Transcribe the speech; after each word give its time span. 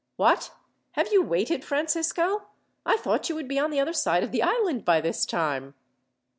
"What! 0.15 0.49
Have 0.93 1.13
you 1.13 1.21
waited, 1.21 1.63
Francisco? 1.63 2.47
I 2.87 2.97
thought 2.97 3.29
you 3.29 3.35
would 3.35 3.47
be 3.47 3.59
on 3.59 3.69
the 3.69 3.79
other 3.79 3.93
side 3.93 4.23
of 4.23 4.31
the 4.31 4.41
island 4.41 4.83
by 4.83 4.99
this 4.99 5.27
time." 5.27 5.75